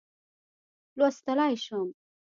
[0.97, 1.85] لوستلای شم.